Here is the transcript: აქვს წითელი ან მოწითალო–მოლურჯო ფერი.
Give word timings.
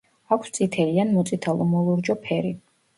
აქვს 0.35 0.53
წითელი 0.57 0.97
ან 1.05 1.13
მოწითალო–მოლურჯო 1.19 2.21
ფერი. 2.29 2.59